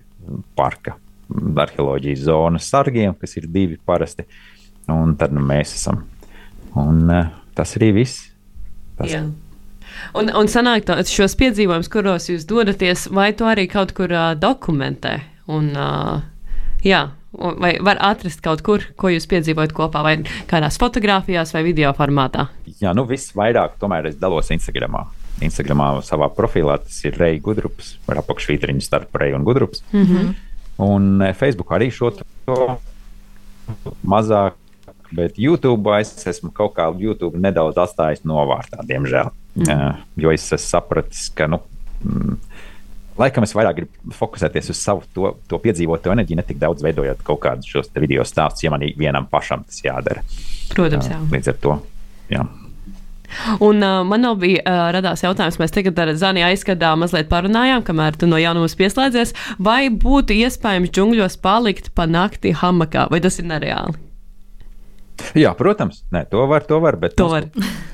[0.56, 0.96] parka
[1.60, 4.24] arheoloģijas zonas sargiem, kas ir divi parasti.
[4.90, 6.06] Un tad nu, mēs esam.
[6.80, 8.30] Un uh, tas arī viss.
[8.96, 9.12] Tas.
[9.12, 9.28] Jā.
[10.18, 14.34] Un, un sanāk, tā, šos piedzīvojumus, kuros jūs dodaties, vai to arī kaut kur uh,
[14.40, 15.20] dokumentē?
[15.50, 16.22] Un, uh,
[16.86, 20.16] jā, vai var atrast kaut kur, ko jūs piedzīvojat kopā, vai
[20.50, 22.50] kādās fotografijās, vai video formātā?
[22.80, 25.06] Jā, nu viss vairāk tomēr es dalos Instagramā.
[25.46, 29.84] Instagramā savā profilā tas ir Reija Gudrups, ar apakšvītriņu starp Reiju un Gudrups.
[29.94, 30.34] Mm -hmm.
[30.80, 32.78] Un Facebook arī šo to
[34.04, 34.56] mazāk,
[35.16, 39.32] bet YouTube es esmu kaut kā YouTube nedaudz atstājis novārtā, diemžēl.
[39.60, 40.06] Mm.
[40.22, 41.62] Jo es esmu sapratis, ka, nu,
[42.06, 42.38] mm,
[43.20, 47.26] laikam es vairāk gribu fokusēties uz savu to, to piedzīvoto enerģiju, ne tik daudz veidojot
[47.28, 50.26] kaut kādus šos video stāstus, ja man vienam pašam tas jādara.
[50.76, 51.22] Protams, jā.
[51.34, 51.78] Līdz ar to.
[52.30, 52.48] Jā.
[53.62, 57.84] Un uh, man jau bija uh, radās jautājums, mēs tagad ar Zani aizskadā mazliet parunājām,
[57.86, 63.22] kamēr tu no jauna mums pieslēdzies, vai būtu iespējams džungļos palikt pa nakti hamakā, vai
[63.22, 64.09] tas ir nereāli?
[65.44, 67.48] Jā, protams, Nē, to var, to var, bet To var.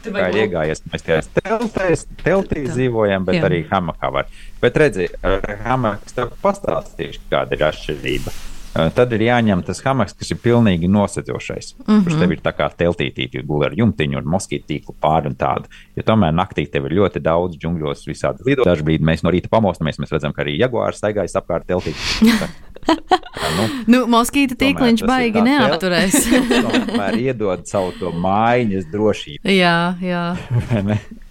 [0.05, 3.45] kā ir iegājies, mēs tajās teltēs, teltīs dzīvojam, bet Jā.
[3.49, 4.27] Arī hamakā var.
[4.61, 8.35] Bet redzi, es tev pastāstīšu, kāda ir atšķirība.
[8.75, 11.75] Uh, Tad ir jāņem tas hamaks, kas ir pilnīgi nosedzošais.
[11.77, 12.03] Mm -hmm.
[12.03, 15.71] Kurš tev ir tā kā teltītī, gulē ar jumtiņu un moskītu tīklu pāri un tādu.
[15.95, 18.67] Jo tomēr naktī tev ir ļoti daudz džungļos visādi lidot.
[18.67, 21.95] Dažbrīd mēs no rīta pamostamies, mēs redzam, ka arī jaguārs staigājas apkārt teltītī.
[22.85, 26.15] Nu, Nu, moskīta tīkliņš baigi neapturēs.
[26.65, 29.41] tomēr iedod savu to mājiņas drošību.
[29.51, 30.23] jā, jā,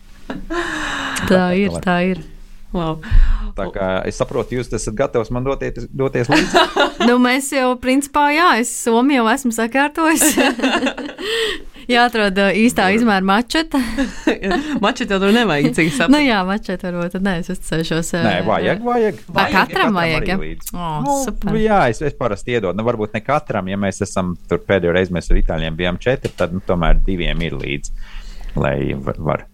[1.30, 2.22] tā ir, tā ir.
[2.74, 2.98] Wow.
[3.54, 6.64] Tā kā es saprotu, jūs esat gatavs man doties, doties līdzi.
[7.08, 10.22] Nu, mēs jau, principā, jā, es Somiju jau esmu sakārtojis.
[11.90, 13.76] Jāatrod ā, īstā izmēra mačeta.
[14.84, 16.20] Mačet jau tur nevajag, cik nu, saprotu.
[16.24, 18.12] jā, mačeta varbūt, tad nē, es uzticēšos.
[18.16, 19.18] ā, Nē, vajag, vajag.
[19.20, 20.38] Ā, vajag katram vajag, ja?
[20.38, 20.72] arī līdzi.
[20.72, 21.58] O, Nu, super.
[21.60, 22.78] jā, es, es parasti iedodu.
[22.80, 26.32] Nu, varbūt ne katram, ja mēs esam tur pēdējo reizi, mēs ar itāļiem bijām četri,
[26.38, 27.92] tad nu, tomēr diviem ir līdzi,
[28.56, 29.20] lai var.
[29.20, 29.44] var.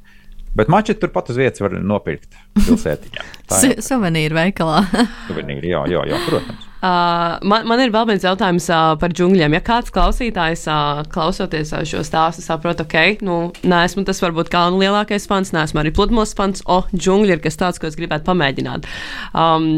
[0.57, 3.27] Bet mačet turpat uz vietas var nopirkt pilsētiņā.
[3.89, 4.83] Suvenīru veikalā.
[5.29, 6.67] suvenīri, jā, jā, jā, protams.
[6.81, 9.53] Uh, man, man ir vēl viens jautājums uh, par džungļiem.
[9.53, 13.35] Ja kāds klausītājs, uh, klausoties uh, šo stāstu, saprot, ok, nu,
[13.69, 17.77] neesmu tas varbūt kalnu lielākais fans, neesmu arī pludmales fans, o, džungļi ir kas tāds,
[17.77, 18.89] ko es gribētu pamēģināt.
[19.37, 19.69] Um,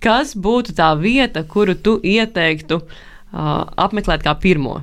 [0.00, 4.78] kas būtu tā vieta, kuru tu ieteiktu uh, apmeklēt kā pirmo?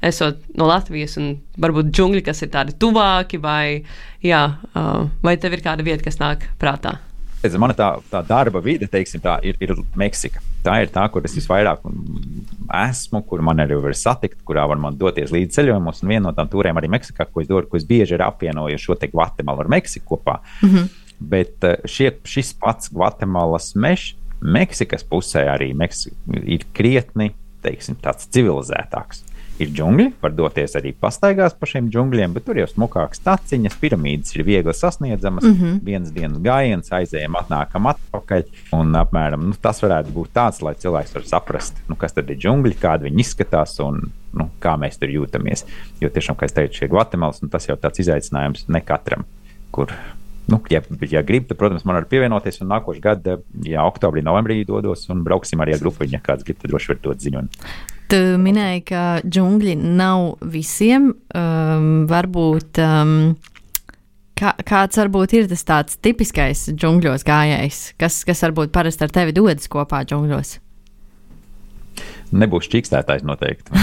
[0.00, 3.82] Esot no Latvijas, un varbūt džungļi, kas ir tādi tuvāki, vai,
[4.24, 6.96] jā, uh, vai tev ir kāda vieta, kas nāk prātā?
[7.40, 10.42] Mana tā, tā darba vide, teiksim, tā ir, ir Meksika.
[10.60, 11.86] Tā ir tā, kur es visvairāk
[12.82, 16.02] esmu, kur man arī var satikt, kurā var man doties līdz ceļojumos.
[16.04, 18.80] Un viena no tām turēm arī Meksikā, ko es dodu, ko es bieži ir apvienoju
[18.80, 20.36] šo te Gvatemalu ar Meksiku kopā.
[20.60, 20.90] Mm -hmm.
[21.32, 27.32] Bet šie, šis pats Gvatemalas mežs Meksikas pusē arī Meksika ir krietni,
[27.62, 29.24] teiksim, tāds civilizētāks.
[29.60, 34.32] Ir džungļi, var doties arī pastaigās pa šiem džungļiem, bet tur jau smukākas taciņas, piramīdas
[34.36, 35.44] ir viegli sasniedzamas.
[35.44, 35.80] Mm -hmm.
[35.84, 38.46] Viens dienas gājiens, aizējām, atnākam atpakaļ.
[38.78, 42.40] Un apmēram nu, tas varētu būt tāds, lai cilvēks var saprast, nu, kas tad ir
[42.40, 44.00] džungļi, kādi viņi izskatās un
[44.32, 45.66] nu, kā mēs tur jūtamies.
[46.00, 49.24] Jo tiešām, kā es teicu, šie Gvatemalas, nu, tas jau tāds izaicinājums ne katram,
[49.70, 49.92] kur
[50.48, 52.60] Nu, ja, ja gribi, tad, protams, man var pievienoties.
[52.64, 56.08] Un nākošais gads, ja oktobrī, novembrī dodos un brauksim arī ar grupu.
[56.10, 57.44] Ja kāds grib, tad droši var dot ziņu.
[58.10, 61.12] Tu minēji, ka džungļi nav visiem.
[61.38, 63.12] Um, varbūt um,
[64.40, 69.36] kā, kāds varbūt ir tas tāds tipiskais džungļos gājējs, kas, kas varbūt parasti ar tevi
[69.36, 70.56] dodas kopā džungļos.
[72.30, 73.74] Nebūs čīkstētājs noteikti.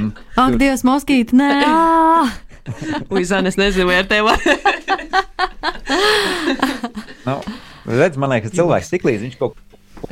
[0.00, 1.50] mm, Ak, Dievs, moskīti, nē!
[2.68, 2.70] ā!
[3.10, 4.38] Uizāne, es nezinu, vai ar tevi var.
[7.28, 7.34] nu,
[7.86, 9.52] redz, man liekas, cilvēks tik līdz viņš kaut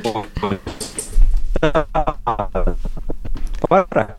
[0.03, 0.09] ko
[3.69, 4.11] pārāk.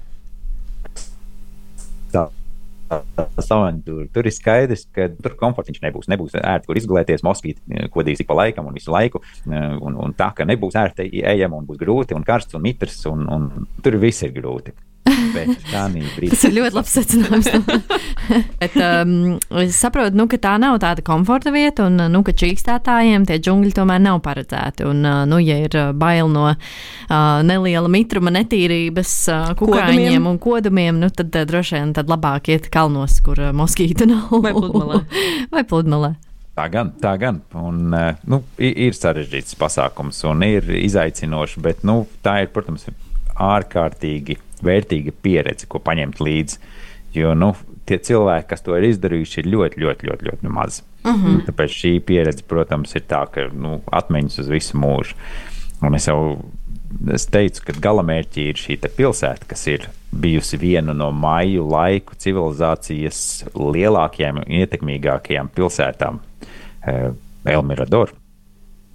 [2.14, 2.24] Tā.
[2.90, 6.08] Tur, tur ir skaidrs, ka tur komforts viņš nebūs.
[6.10, 7.24] Nebūs ērti, kur izgulēties.
[7.26, 9.22] Moskīti kodīs ik pa laikam un visu laiku.
[9.46, 13.00] Un, un tā, ka nebūs ērti ejam un būs grūti un karsts un mitrs.
[13.12, 13.42] Un, un
[13.86, 14.74] tur viss ir grūti.
[16.32, 17.50] Tas ir ļoti labs secinājums.
[18.62, 19.14] Bet um,
[19.62, 23.74] es saprotu, nu, ka tā nav tāda komforta vieta, un nu, ka čīkstētājiem tie džungļi
[23.78, 24.88] tomēr nav paredzēti.
[24.90, 26.56] Un, uh, nu, ja ir uh, bail no uh,
[27.46, 32.72] neliela mitruma, netīrības, uh, kukaiņiem un kodumiem, nu, tad uh, droši vien tad labāk iet
[32.74, 34.34] kalnos, kur uh, moskītu nav.
[34.44, 35.04] Vai pludmalē.
[35.54, 36.16] Vai pludmalē.
[36.60, 37.38] Tā gan, tā gan.
[37.56, 37.94] Un,
[38.28, 42.84] nu, ir sarežģīts pasākums un ir izaicinoši, bet nu, tā ir, protams,
[43.40, 46.60] ārkārtīgi vērtīga pieredze, ko paņemt līdzi.
[47.16, 47.54] Jo nu,
[47.90, 50.84] tie cilvēki, kas to ir izdarījuši, ir ļoti, ļoti, ļoti, ļoti maz.
[51.04, 51.28] Uh mhm.
[51.28, 51.46] -huh.
[51.48, 55.16] Tāpēc šī pieredze, protams, ir tā, ka nu, atmiņas uz visu mūžu.
[55.82, 56.20] Un es jau
[57.14, 63.46] es teicu, ka galamērķī ir šī pilsēta, kas ir bijusi viena no maiju laiku civilizācijas
[63.56, 66.20] lielākajām un ietekmīgākajām pilsētām,
[66.88, 67.12] eh,
[67.46, 68.12] Elmirador.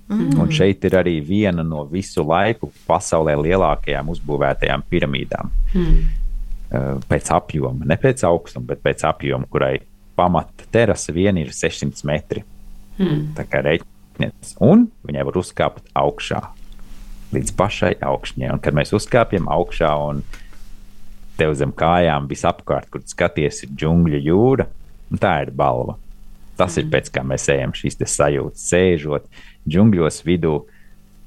[0.04, 0.34] Mm.
[0.42, 5.52] Un šeit ir arī viena no visu laiku pasaulē lielākajām uzbūvētajām piramīdām.
[5.72, 6.02] Mm.
[6.74, 9.78] Eh, pēc apjoma, ne pēc augstuma, bet pēc apjoma, kurai
[10.16, 12.44] pamata terasa vien ir 600 metri.
[12.98, 13.32] Hmm.
[13.34, 16.40] Tā kā rēķinies, un viņai var uzkāpt augšā
[17.34, 18.52] līdz pašai augšņai.
[18.54, 20.22] Un kad mēs uzkāpjam augšā un
[21.38, 24.68] tev zem kājām visapkārt, kur skaties, ir džungļu jūra,
[25.20, 25.98] tā ir balva.
[26.58, 26.84] Tas mm.
[26.84, 29.26] ir pēc kā mēs ejam šīs sajūtas, sēžot
[29.68, 30.59] džungļos vidū,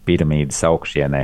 [0.08, 1.24] piramīdas augšienē.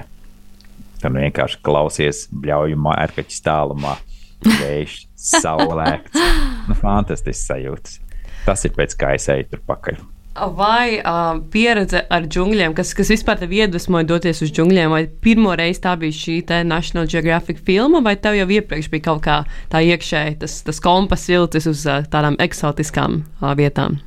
[1.03, 3.97] Tad vienkārši klausies bļauju mērkaķu tālumā
[4.43, 6.25] vējš, saulēkts.
[6.69, 7.99] Nu, fantastisks sajūtas.
[8.43, 10.01] Tas ir pēc kā es eju tur pakaļ.
[10.33, 15.53] Vai uh, pieredze ar džungļiem, kas, kas vispār tevi iedvesmoja doties uz džungļiem, vai pirmo
[15.59, 19.35] reizi tā bija šī National Geographic filma, vai tev jau iepriekš bija kaut kā
[19.69, 24.01] tā iekšēji tas, tas kompas vilcis uz uh, tādām eksotiskām uh, vietām?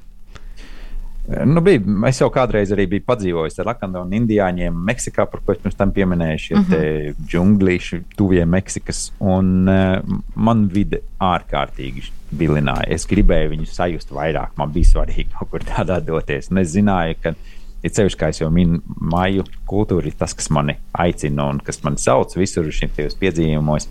[1.26, 5.62] Nu, bija, es jau kādreiz arī biju padzīvojis ar Lakandonu indiāņiem Meksikā, par ko es
[5.62, 7.16] pirms tam pieminēju, šie uh -huh.
[7.32, 9.10] džunglīši tuvie Meksikas.
[9.18, 9.98] Un uh,
[10.34, 12.86] man vide ārkārtīgi vilināja.
[12.94, 14.54] Es gribēju viņu sajust vairāk.
[14.56, 16.50] Man bija svarīgi kaut kur tādā doties.
[16.50, 17.34] Un es zināju, ka
[17.82, 21.96] ir ceļš, kā jau minēju, māju kultūra ir tas, kas mani aicina un kas man
[21.96, 23.88] sauc visur šiem piedzīvumos.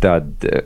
[0.00, 0.64] Tad uh,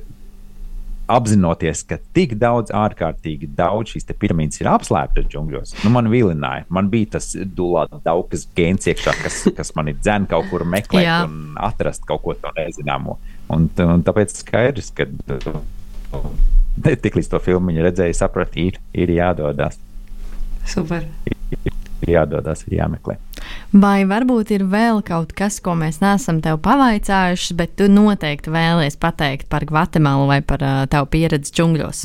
[1.10, 6.64] apzinoties, ka tik daudz, ārkārtīgi daudz šīs piramīdas ir apslēptas džungļos, nu, man vilināja.
[6.72, 11.20] Man bija tas daudzas gēns iekšā, kas, kas man ir dzēn kaut kur meklēt Jā.
[11.28, 13.18] un atrast kaut ko tādu nezināmo.
[13.52, 15.08] Un, un tāpēc skaidrs, ka
[17.04, 19.78] tik līdz to filmu redzēju, sapratu, ir, ir jādodas.
[20.64, 21.04] Super.
[22.04, 23.16] Ir, jādodas, ir jāmeklē.
[23.72, 28.98] Vai varbūt ir vēl kaut kas, ko mēs neesam tev pavaicājuši, bet tu noteikti vēlies
[29.00, 32.04] pateikt par Gvatemalu vai par uh, tavu pieredzi džungļos,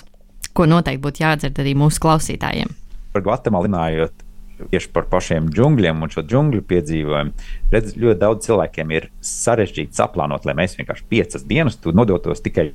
[0.56, 2.74] ko noteikti būtu jādzird arī mūsu klausītājiem?
[3.14, 4.26] Par Gvatemalu runājot,
[4.68, 7.48] tieši par pašiem džungļiem un šo džungļu piedzīvojumu.
[7.74, 12.72] Redz, ļoti daudz cilvēkiem ir sarežģīti saplānot, lai mēs vienkārši piecas dienas nodotos tikai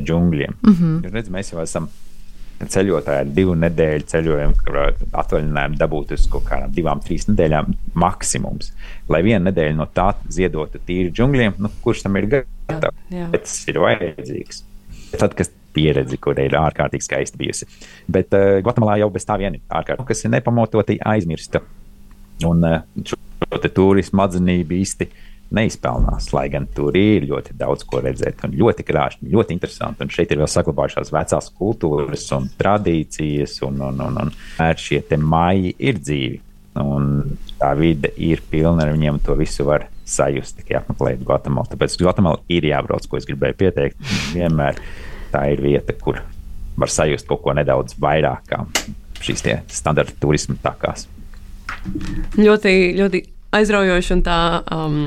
[0.00, 0.56] džungļiem.
[0.62, 1.12] Mm -hmm.
[1.12, 1.88] redz, mēs jau esam
[2.68, 4.78] ceļotāji ar divu nedēļu ceļojumu, kur
[5.22, 7.70] atvaļinājumu dabūt uz kaut kādām divām, trīs nedēļām
[8.00, 8.72] maksimums.
[9.10, 13.06] Lai vienu nedēļu no tā ziedotu tīri džungļiem, nu, kurš tam ir gatavs?
[13.32, 14.62] Tas ir vajadzīgs.
[15.16, 17.68] Tad, kas pieredzi, kur ir ārkārtīgi skaista bijusi.
[18.10, 21.62] Bet uh, Gvatemalā jau bez tā vien ir ārkārtīgi, kas ir nepamatoti aizmirsta.
[22.46, 23.18] Un uh, šo
[23.74, 26.30] turismu atzinību uh, neizpelnās.
[26.34, 30.04] Lai gan tur ir ļoti daudz ko redzēt, un ļoti krāšņi, ļoti interesanti.
[30.04, 35.74] Un šeit ir vēl saglabājušās vecās kultūras un tradīcijas, un, un, un, un šie maigi
[35.78, 36.40] ir dzīvi.
[36.80, 41.70] Un tā vide ir pilna ar viņiem, to visu var sajust tikai apmeklējot Gvatemalu.
[41.72, 44.12] Tāpēc Gvatemala ir jābrauc, ko es gribēju pieteikt.
[44.34, 44.78] Vienmēr
[45.34, 46.22] tā ir vieta, kur
[46.80, 48.62] var sajust kaut ko nedaudz vairāk kā
[49.20, 51.06] šīs standarta turisma takās.
[52.38, 53.20] Ļoti, ļoti
[53.56, 54.40] aizraujoši un tā.
[54.72, 55.00] Um,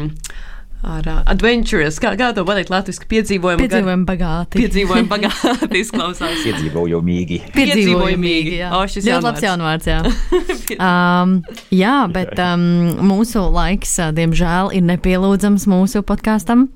[0.84, 3.64] ar uh, adventures, kā, kā to pateikt, latviešu piedzīvojumu.
[3.64, 4.60] Piedzīvojumu bagāti.
[4.60, 6.44] Piedzīvojumu bagāti izklausās.
[6.44, 7.40] Piedzīvojumīgi.
[7.56, 8.56] Piedzīvojumīgi.
[8.60, 8.72] Jā.
[8.78, 10.00] O, šis ļoti labs jaunvārds, jā.
[10.90, 11.38] um,
[11.74, 12.66] jā, bet um,
[13.14, 16.68] mūsu laiks, diemžēl, ir nepielūdzams mūsu podkāstam.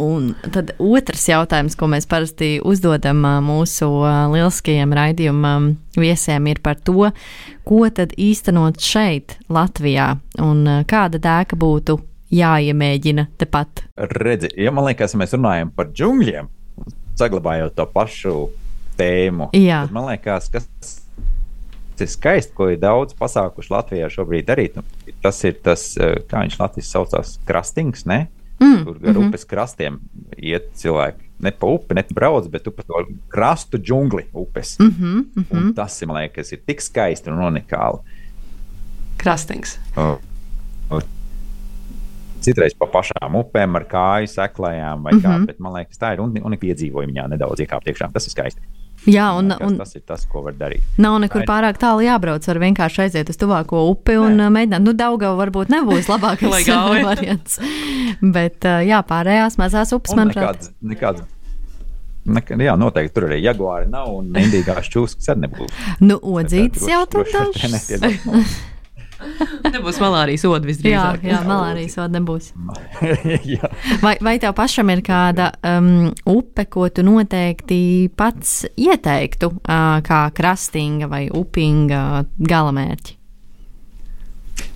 [0.00, 3.90] Un tad otrs jautājums, ko mēs parasti uzdodam mūsu
[4.32, 7.10] lieliskajiem raidījumam viesiem, ir par to,
[7.66, 11.98] ko tad īstenot šeit, Latvijā, un kāda dēka būtu
[12.30, 13.84] jāiemēģina tepat.
[13.96, 16.48] Redzi, ja man liekas, mēs runājam par džungļiem,
[17.20, 18.34] saglabājot to pašu
[19.00, 19.84] tēmu, Jā.
[19.86, 20.68] tad man liekas, kas
[22.00, 24.76] ir skaisti, ko ir daudz pasākuši Latvijā šobrīd darīt.
[24.78, 28.26] Nu, tas ir tas, eh, kā viņš Latvijas saucās, krastings, ne?
[28.60, 29.28] Mm, Tur gar mm -hmm.
[29.28, 30.00] upes krastiem
[30.36, 31.28] iet cilvēki.
[31.40, 34.78] Ne pa upi, ne brauc, bet pa to krastu džungli upes.
[34.78, 35.56] Mm -hmm, mm -hmm.
[35.56, 37.98] Un tas, man liekas, ir tik skaisti un unikāli.
[39.16, 39.78] Krastings.
[39.96, 40.18] Oh.
[42.44, 45.24] Citreiz pa pašām upēm ar kāju seklējām, vai mm -hmm.
[45.24, 48.12] kā, bet man liekas, tā ir un, un piedzīvojumi viņā nedaudz iekāpt iekšā.
[48.12, 48.62] Tas ir skaisti.
[49.08, 50.84] Jā, un, un tas ir tas, ko var darīt.
[51.00, 52.46] Nav nekur pārāk tālu jābrauc.
[52.46, 54.50] Var vienkārši aiziet uz tuvāko upi un Nē.
[54.52, 54.84] mēģināt.
[54.84, 56.68] Nu, Daugava varbūt nebūs labākais
[57.08, 57.60] variants.
[58.20, 60.44] Bet, jā, pārējās mazās upes, manuprāt.
[60.44, 61.28] Nekāds, nekāds
[62.28, 65.78] Nekā, jā, noteikti tur arī jaguāri nav un indīgās čūskas arī nebūs.
[66.04, 68.58] Nu, odzītas jau tur dažs.
[69.74, 71.24] nebūs malārijas soda visdrīzāk.
[71.26, 72.50] Jā, jā malārijas soda nebūs.
[74.04, 80.26] vai, vai tev pašam ir kāda um, upe, ko tu noteikti pats ieteiktu uh, kā
[80.36, 83.16] krastinga vai upinga galamērķi?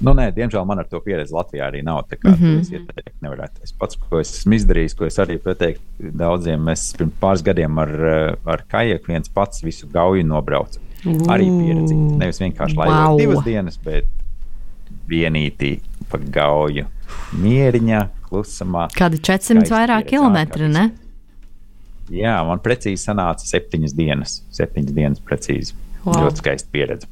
[0.05, 2.05] Nu, nē, diemžēl man ar to pieredzi Latvijā arī nav.
[2.11, 2.61] Tā kā mm -hmm.
[2.61, 3.63] es ieteiktu, nevarētu.
[3.63, 7.79] Es pats, ko es esmu izdarījis, ko es arī pateiktu daudziem, es pirms pāris gadiem
[7.79, 10.81] ar, eh, ar kajaku viens pats visu gauju nobraucu.
[11.05, 11.95] Uh, arī pieredzi.
[11.95, 13.19] Nevis vienkārši laivot wow.
[13.19, 14.05] divas dienas, bet
[15.09, 15.77] vienītī
[16.11, 16.87] pa gauju.
[17.39, 18.89] Mieriņā, klusumā.
[18.97, 20.89] Kādi 400 vairāk kilometri, ne?
[22.13, 24.39] Jā, man precīzi sanāca septiņas dienas.
[24.55, 25.77] Septiņas dienas precīzi.
[26.05, 26.27] Wow.
[26.27, 27.09] Ļoti skaista pieredze.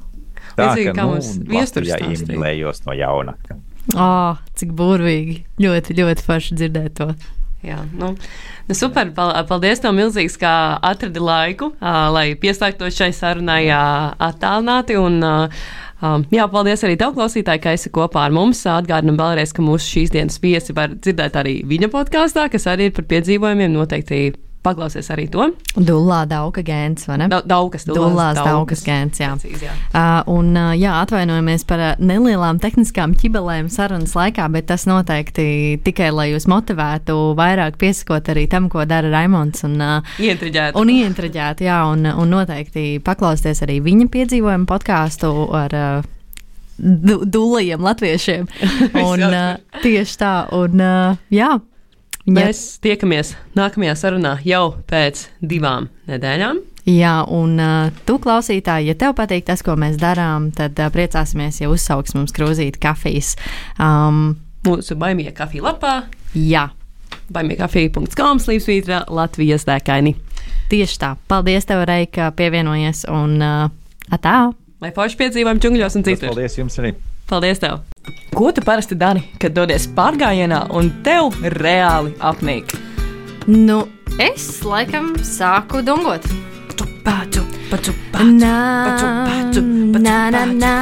[0.53, 3.37] Tā Līdzīgi, kā nu, mums viesturā iemīlējos no jauna.
[3.97, 5.39] Oh, cik burvīgi.
[5.63, 7.09] Ļoti, ļoti forši dzirdēt to.
[7.63, 8.11] Jā, nu,
[8.67, 9.13] nu super.
[9.15, 10.53] Paldies, tev milzīgs, ka
[10.83, 14.99] atradi laiku, lai pieslēgtos šai sarunai attālināti.
[14.99, 15.63] Un, uh,
[16.03, 18.65] Um, jā, paldies arī tev, klausītāji, ka esi kopā ar mums.
[18.67, 22.97] Atgādinam vēlreiz, ka mūsu šīs dienas viesi var dzirdēt arī viņa podkāstā, kas arī ir
[22.97, 23.71] par piedzīvojumiem.
[23.77, 24.25] Noteikti
[24.63, 25.49] Paklausies arī to.
[25.75, 27.27] Dulā dauka gēns, vai ne?
[27.33, 29.33] Da, daukas, dulās daukas gēns, jā.
[29.35, 29.73] Precīzi, jā.
[29.91, 36.13] Uh, un, uh, jā, atvainojamies par nelielām tehniskām ķibelēm sarunas laikā, bet tas noteikti tikai,
[36.15, 39.65] lai jūs motivētu vairāk piesakot arī tam, ko dara Raimons.
[39.67, 40.79] Un, uh, ientriģēt.
[40.79, 46.11] Un ientriģēt, jā, un, un noteikti paklausties arī viņa piedzīvojumu podkāstu ar uh,
[46.79, 48.49] dulajiem latviešiem.
[49.11, 51.57] Un, uh, tieši tā, un uh, jā.
[52.31, 56.61] Mēs tiekamies nākamajā sarunā jau pēc divām nedēļām.
[56.87, 61.61] Jā, un uh, tu klausītāji, ja tev patīk tas, ko mēs darām, tad uh, priecāsimies,
[61.63, 63.35] ja uzsauks mums krūzīt kafijas.
[63.79, 65.95] Um, Mūsu baimīgā kafija lapā.
[66.39, 66.69] Jā.
[67.35, 70.15] Baimīgākafija.com slīpsvītra Latvijas dēkaini.
[70.71, 71.15] Tieši tā.
[71.31, 73.65] Paldies tev, Reika, pievienojies un uh,
[74.15, 74.37] atā.
[74.83, 76.31] Lai forši piedzīvojam džungļos un citur.
[76.31, 76.95] Paldies jums arī.
[77.33, 77.79] Paldies tev!
[78.37, 82.75] Ko tu parasti dari, kad dodies pārgājienā un tev reāli apnīk?
[83.49, 83.79] Nu,
[84.21, 86.27] es laikam sāku dungot.
[86.69, 88.35] Paču, paču, paču, paču,
[88.85, 89.15] paču, paču,
[89.49, 89.63] paču,
[89.97, 90.19] nā,
[90.61, 90.75] nā.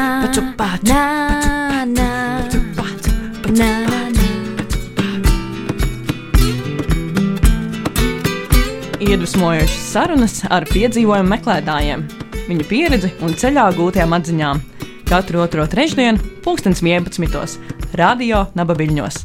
[8.99, 12.05] Iedvesmojošas sarunas ar piedzīvojumu meklētājiem,
[12.51, 14.67] viņu pieredzi un ceļā gūtajām atziņām
[15.11, 17.59] katru otro trešdienu, 2011.
[17.99, 19.17] Radio Nabaviļņos.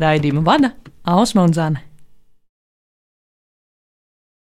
[0.00, 0.70] Raidījumu vada
[1.04, 1.82] Ausma un Zana.